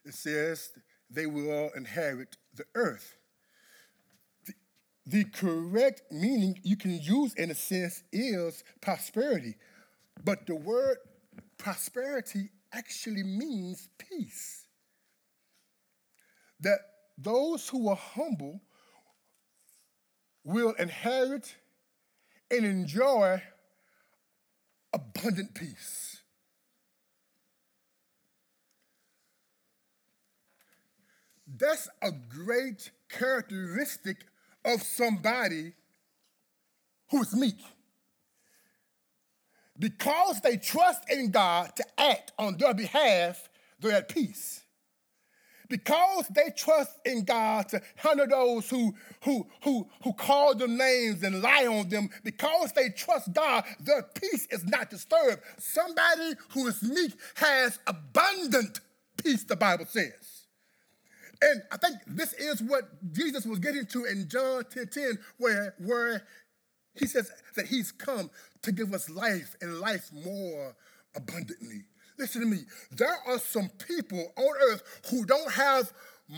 [0.03, 0.71] it says
[1.09, 3.15] they will inherit the earth.
[4.45, 4.53] The,
[5.05, 9.55] the correct meaning you can use in a sense is prosperity,
[10.23, 10.97] but the word
[11.57, 14.65] prosperity actually means peace.
[16.59, 16.79] That
[17.17, 18.61] those who are humble
[20.43, 21.55] will inherit
[22.51, 23.41] and enjoy
[24.93, 26.21] abundant peace.
[31.57, 34.25] That's a great characteristic
[34.63, 35.73] of somebody
[37.09, 37.59] who's meek.
[39.77, 44.61] Because they trust in God to act on their behalf, they're at peace.
[45.67, 51.23] Because they trust in God to handle those who, who, who, who call them names
[51.23, 55.41] and lie on them, because they trust God, their peace is not disturbed.
[55.57, 58.79] Somebody who is meek has abundant
[59.21, 60.34] peace, the Bible says.
[61.41, 65.75] And I think this is what Jesus was getting to in John 10 10, where,
[65.79, 66.23] where
[66.95, 68.29] he says that he's come
[68.61, 70.75] to give us life and life more
[71.15, 71.83] abundantly.
[72.17, 72.59] Listen to me.
[72.91, 75.91] There are some people on earth who don't have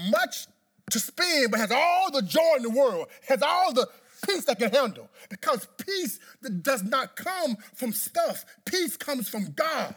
[0.10, 0.48] much
[0.92, 3.88] to spend, but has all the joy in the world, has all the
[4.26, 5.10] peace that can handle.
[5.30, 6.20] Because peace
[6.62, 9.96] does not come from stuff, peace comes from God.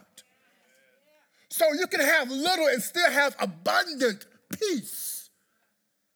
[1.49, 4.25] So you can have little and still have abundant
[4.59, 5.29] peace.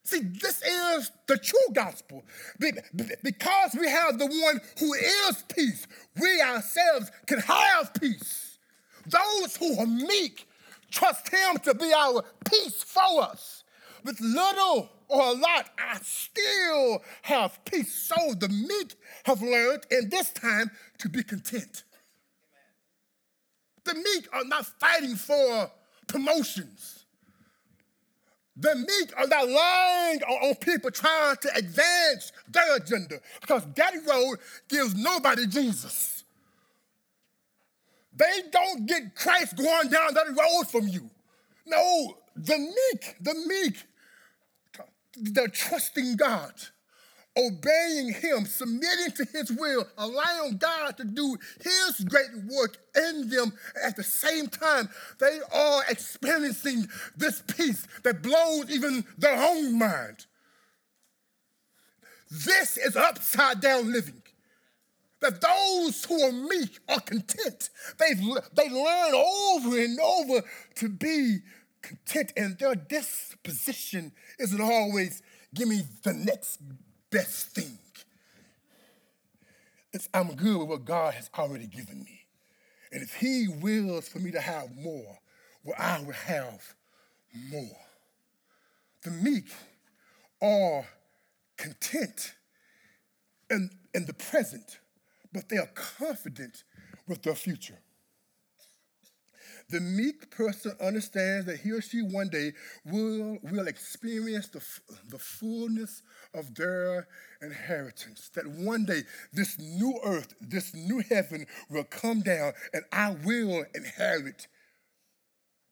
[0.03, 2.23] See, this is the true gospel.
[2.59, 5.87] Because we have the one who is peace,
[6.19, 8.59] we ourselves can have peace.
[9.07, 10.47] Those who are meek
[10.91, 13.63] trust him to be our peace for us.
[14.03, 17.93] With little or a lot, I still have peace.
[17.93, 20.69] So the meek have learned in this time
[20.99, 21.83] to be content.
[23.85, 25.71] The meek are not fighting for
[26.07, 27.04] promotions.
[28.57, 34.37] The meek are not lying on people trying to advance their agenda because that road
[34.69, 36.23] gives nobody Jesus.
[38.15, 41.09] They don't get Christ going down that road from you.
[41.65, 43.83] No, the meek, the meek,
[45.17, 46.53] they're trusting God
[47.37, 53.53] obeying Him, submitting to His will, allowing God to do His great work in them.
[53.83, 60.25] At the same time, they are experiencing this peace that blows even their own mind.
[62.31, 64.21] This is upside down living.
[65.21, 67.69] That those who are meek are content.
[67.97, 68.19] They've,
[68.53, 70.43] they learn over and over
[70.75, 71.39] to be
[71.81, 75.21] content, and their disposition isn't always
[75.53, 76.59] give me the next
[77.15, 77.77] best thing.
[79.93, 82.25] It's I'm good with what God has already given me.
[82.91, 85.19] And if He wills for me to have more,
[85.63, 86.75] well, I will have
[87.49, 87.77] more.
[89.03, 89.47] The meek
[90.41, 90.85] are
[91.55, 92.33] content
[93.49, 94.79] in, in the present,
[95.31, 96.65] but they are confident
[97.07, 97.79] with their future.
[99.69, 102.53] The meek person understands that he or she one day
[102.85, 104.61] will, will experience the,
[105.09, 106.03] the fullness
[106.35, 107.07] of their
[107.41, 108.29] inheritance.
[108.35, 109.03] That one day
[109.33, 114.47] this new earth, this new heaven will come down and I will inherit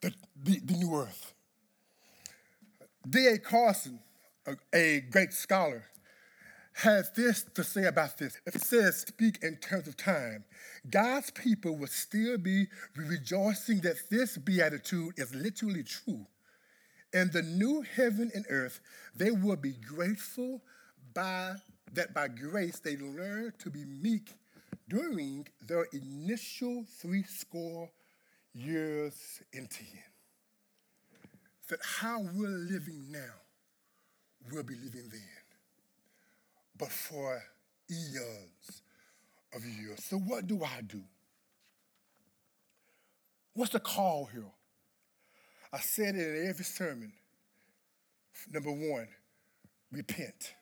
[0.02, 1.34] the, the, the new earth.
[3.08, 3.38] D.A.
[3.38, 4.00] Carson,
[4.48, 5.86] a, a great scholar,
[6.74, 8.40] has this to say about this.
[8.46, 10.44] It says speak in terms of time,
[10.90, 16.26] God's people will still be rejoicing that this beatitude is literally true.
[17.14, 18.80] In the new heaven and earth,
[19.16, 20.62] they will be grateful
[21.14, 21.54] by
[21.94, 24.32] that by grace they learn to be meek
[24.90, 27.90] during their initial three score
[28.54, 30.04] years in ten.
[31.70, 33.34] That how we're living now,
[34.52, 35.43] we'll be living then.
[36.84, 37.42] But for
[37.90, 38.82] eons
[39.56, 40.04] of years.
[40.04, 41.02] So what do I do?
[43.54, 44.52] What's the call here?
[45.72, 47.14] I said it in every sermon.
[48.52, 49.08] Number one,
[49.94, 50.56] repent.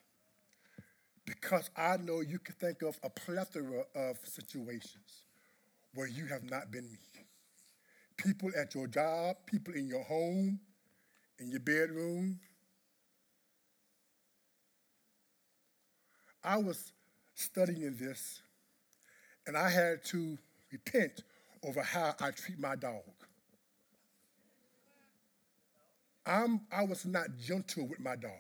[1.26, 5.24] Because I know you can think of a plethora of situations
[5.96, 7.26] where you have not been meek.
[8.18, 10.60] People at your job, people in your home,
[11.40, 12.40] in your bedroom.
[16.44, 16.92] I was
[17.36, 18.42] studying this
[19.48, 20.38] and I had to
[20.72, 21.24] repent
[21.64, 23.04] over how I treat my dog.
[26.26, 28.32] I'm, I was not gentle with my dog.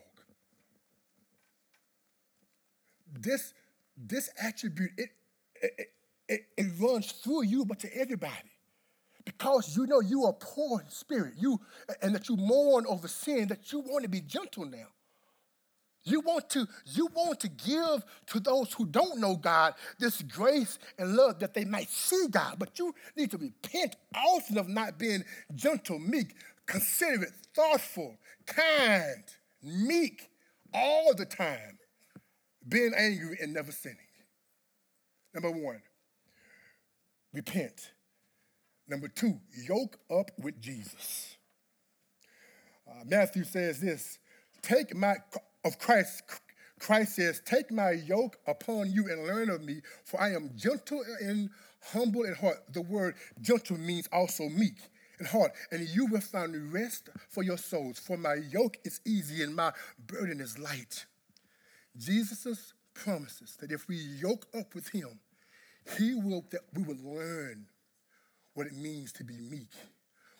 [3.11, 3.53] This,
[3.97, 5.09] this attribute, it,
[5.61, 5.93] it,
[6.29, 8.51] it, it runs through you, but to everybody.
[9.25, 11.59] Because you know you are poor in spirit, you
[12.01, 14.87] and that you mourn over sin, that you want to be gentle now.
[16.03, 20.79] You want to, you want to give to those who don't know God this grace
[20.97, 22.55] and love that they might see God.
[22.57, 25.23] But you need to repent often of not being
[25.53, 26.35] gentle, meek,
[26.65, 29.23] considerate, thoughtful, kind,
[29.61, 30.29] meek
[30.73, 31.77] all the time,
[32.67, 33.97] being angry and never sinning.
[35.33, 35.81] Number one,
[37.33, 37.91] repent.
[38.87, 41.37] Number two, yoke up with Jesus.
[42.87, 44.17] Uh, Matthew says this
[44.61, 45.15] Take my
[45.63, 46.23] of Christ,
[46.79, 51.03] Christ says, Take my yoke upon you and learn of me, for I am gentle
[51.21, 51.49] and
[51.91, 52.57] humble in heart.
[52.73, 54.77] The word gentle means also meek
[55.19, 57.99] in heart, and you will find rest for your souls.
[57.99, 59.71] For my yoke is easy and my
[60.07, 61.05] burden is light.
[61.97, 65.19] Jesus' promises that if we yoke up with him,
[65.97, 67.67] he will that we will learn
[68.53, 69.71] what it means to be meek,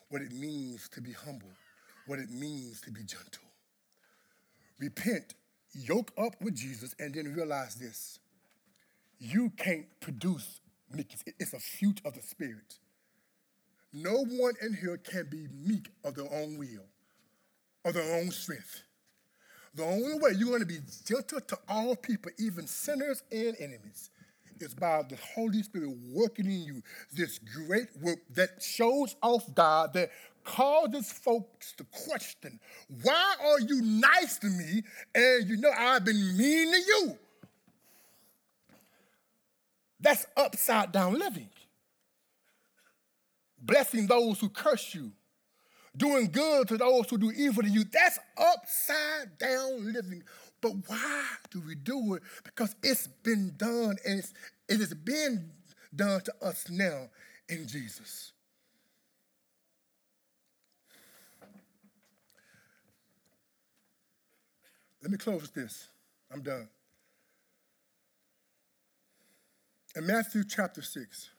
[0.08, 1.50] what it means to be humble,
[2.06, 3.51] what it means to be gentle
[4.82, 5.34] repent,
[5.72, 8.18] yoke up with Jesus, and then realize this.
[9.18, 10.60] You can't produce
[10.92, 11.22] meekness.
[11.38, 12.78] It's a fruit of the Spirit.
[13.92, 16.86] No one in here can be meek of their own will,
[17.84, 18.82] of their own strength.
[19.74, 24.10] The only way you're going to be gentle to all people, even sinners and enemies,
[24.60, 29.92] is by the Holy Spirit working in you this great work that shows off God,
[29.94, 30.10] that
[30.44, 32.58] causes folks to question,
[33.02, 34.82] why are you nice to me
[35.14, 37.18] and you know I've been mean to you?
[40.00, 41.48] That's upside down living.
[43.60, 45.12] Blessing those who curse you,
[45.96, 47.84] doing good to those who do evil to you.
[47.84, 50.24] That's upside down living.
[50.60, 52.22] But why do we do it?
[52.44, 54.34] Because it's been done and it's,
[54.68, 55.50] it has been
[55.94, 57.08] done to us now
[57.48, 58.32] in Jesus.
[65.02, 65.88] Let me close with this.
[66.32, 66.68] I'm done.
[69.96, 71.30] In Matthew chapter 6,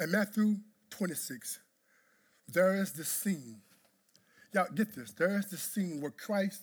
[0.00, 0.56] in Matthew
[0.90, 1.60] 26,
[2.48, 3.60] there is this scene.
[4.52, 5.12] Y'all get this.
[5.12, 6.62] There is this scene where Christ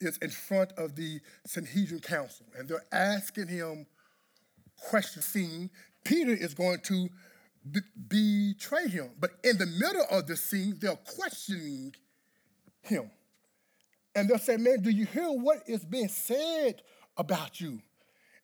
[0.00, 3.86] is in front of the Sanhedrin council and they're asking him
[4.76, 5.24] questions.
[5.24, 5.70] Scene.
[6.04, 7.08] Peter is going to
[8.08, 9.10] betray him.
[9.18, 11.94] But in the middle of the scene, they're questioning
[12.82, 13.10] him.
[14.16, 16.82] And they'll say, Man, do you hear what is being said
[17.18, 17.82] about you?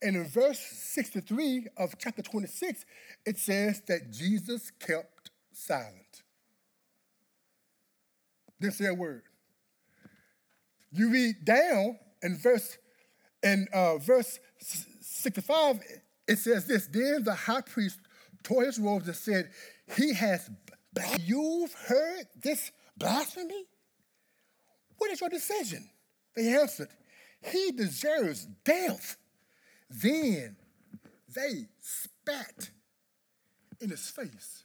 [0.03, 2.85] And in verse 63 of chapter 26,
[3.25, 6.23] it says that Jesus kept silent.
[8.61, 9.23] Didn't say a word.
[10.93, 12.77] You read down in verse
[13.43, 15.81] in uh, verse 65,
[16.29, 17.99] it says this: Then the high priest
[18.45, 19.51] tore his robes and said,
[19.97, 20.51] "He has.
[21.25, 23.66] You've heard this blasphemy."
[25.03, 25.90] What is your decision?
[26.36, 26.90] They answered,
[27.40, 29.16] He deserves death.
[29.90, 30.55] Then
[31.34, 32.70] they spat
[33.80, 34.62] in his face.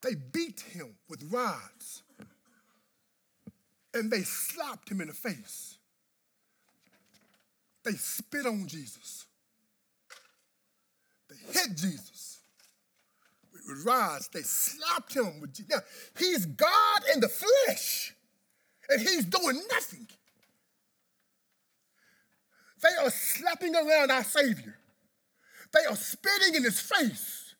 [0.00, 2.02] They beat him with rods
[3.92, 5.76] and they slapped him in the face.
[7.84, 9.26] They spit on Jesus.
[11.28, 12.35] They hit Jesus
[13.84, 14.28] rise.
[14.32, 15.78] They slapped him with now,
[16.18, 18.14] he's God in the flesh,
[18.88, 20.06] and he's doing nothing.
[22.82, 24.76] They are slapping around our Savior.
[25.72, 27.54] They are spitting in his face.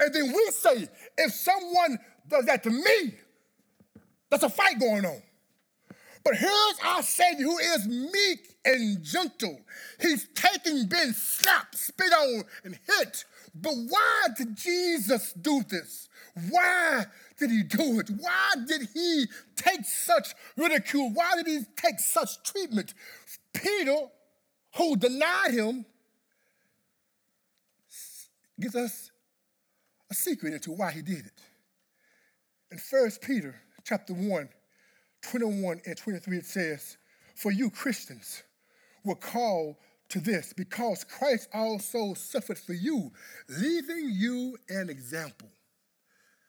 [0.00, 3.14] And then we say, if someone does that to me,
[4.30, 5.22] that's a fight going on.
[6.24, 9.60] But here's our Savior who is meek and gentle.
[10.00, 13.24] He's taken, been slapped, spit on, and hit.
[13.60, 16.08] But why did Jesus do this?
[16.50, 17.06] Why
[17.38, 18.10] did he do it?
[18.18, 19.26] Why did he
[19.56, 21.10] take such ridicule?
[21.12, 22.92] Why did he take such treatment?
[23.54, 24.08] Peter,
[24.76, 25.86] who denied him,
[28.60, 29.10] gives us
[30.10, 31.40] a secret into why he did it.
[32.70, 33.54] In 1 Peter
[33.84, 34.48] chapter 1,
[35.22, 36.96] 21 and 23, it says,
[37.34, 38.42] For you Christians
[39.04, 39.76] were called
[40.08, 43.12] to this because Christ also suffered for you,
[43.48, 45.48] leaving you an example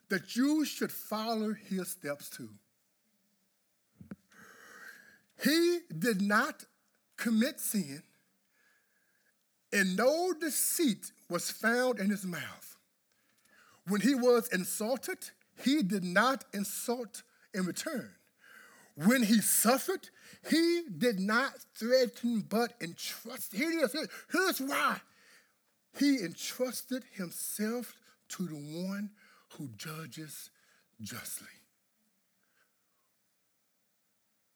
[0.09, 2.49] that you should follow his steps too.
[5.43, 6.65] He did not
[7.17, 8.03] commit sin,
[9.71, 12.77] and no deceit was found in his mouth.
[13.87, 15.29] When he was insulted,
[15.63, 18.16] he did not insult in return.
[19.05, 20.09] When he suffered,
[20.49, 23.59] he did not threaten but entrusted.
[23.59, 24.07] Here it is.
[24.31, 24.97] Here's why.
[25.99, 27.93] He entrusted himself
[28.29, 29.11] to the one
[29.53, 30.49] who judges
[30.99, 31.47] justly.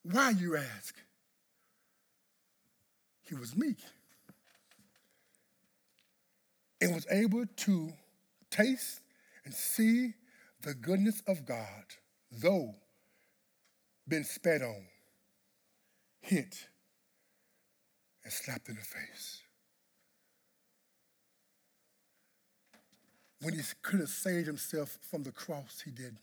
[0.03, 0.95] Why, you ask?
[3.21, 3.77] He was meek
[6.81, 7.93] and was able to
[8.49, 9.01] taste
[9.45, 10.15] and see
[10.61, 11.85] the goodness of God,
[12.31, 12.75] though
[14.07, 14.85] been spat on,
[16.21, 16.67] hit,
[18.23, 19.41] and slapped in the face.
[23.41, 26.17] When he could have saved himself from the cross, he did.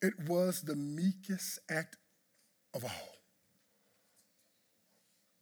[0.00, 1.96] It was the meekest act
[2.74, 3.18] of all.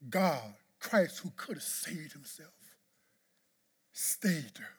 [0.09, 2.53] God, Christ, who could have saved himself,
[3.93, 4.77] stayed there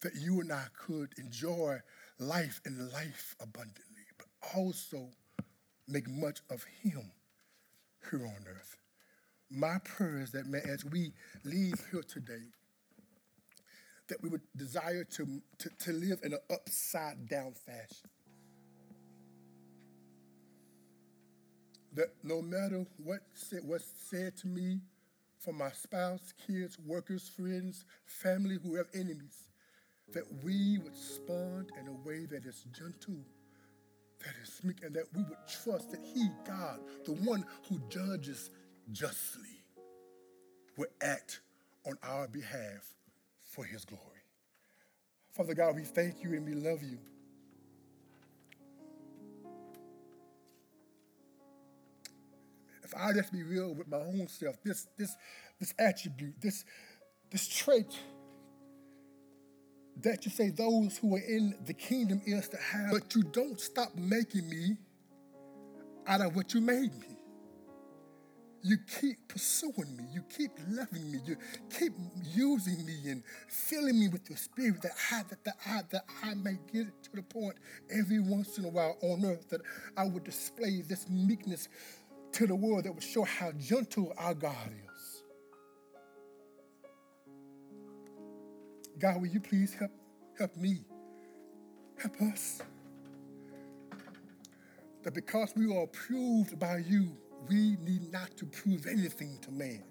[0.00, 1.78] that you and I could enjoy
[2.18, 3.91] life and life abundantly
[4.54, 5.08] also
[5.88, 7.10] make much of him
[8.10, 8.76] here on earth.
[9.50, 11.12] My prayer is that, man, as we
[11.44, 12.44] leave here today,
[14.08, 18.08] that we would desire to, to, to live in an upside down fashion.
[21.94, 24.80] That no matter what said, what's said to me
[25.38, 29.48] from my spouse, kids, workers, friends, family, who have enemies,
[30.12, 33.24] that we would respond in a way that is gentle
[34.24, 38.50] that is meek, and that we would trust that He, God, the one who judges
[38.90, 39.62] justly,
[40.76, 41.40] will act
[41.86, 42.94] on our behalf
[43.40, 44.02] for His glory.
[45.32, 46.98] Father God, we thank you and we love you.
[52.84, 55.14] If I just be real with my own self, this, this,
[55.58, 56.64] this attribute, this,
[57.30, 57.98] this trait
[60.00, 63.60] that you say those who are in the kingdom is to have, but you don't
[63.60, 64.76] stop making me
[66.06, 67.12] out of what you made me.
[68.64, 70.04] You keep pursuing me.
[70.12, 71.18] You keep loving me.
[71.26, 71.36] You
[71.76, 71.92] keep
[72.32, 76.34] using me and filling me with your spirit that I, that, that, I, that I
[76.34, 77.56] may get to the point
[77.90, 79.62] every once in a while on earth that
[79.96, 81.68] I would display this meekness
[82.32, 84.91] to the world that would show how gentle our God is.
[88.98, 89.90] God, will you please help,
[90.38, 90.84] help me,
[91.98, 92.60] help us?
[95.02, 97.16] That because we are approved by you,
[97.48, 99.82] we need not to prove anything to man.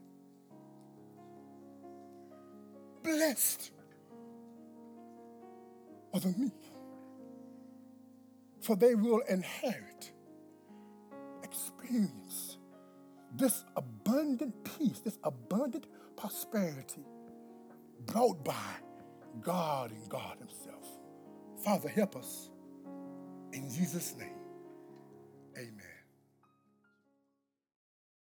[3.04, 3.72] Blessed
[6.14, 6.54] are the meek,
[8.62, 10.12] for they will inherit,
[11.44, 12.58] experience
[13.34, 17.06] this abundant peace, this abundant prosperity
[18.06, 18.76] brought by
[19.40, 20.88] God and God Himself.
[21.64, 22.50] Father, help us.
[23.54, 24.40] In Jesus' name,
[25.58, 25.91] amen.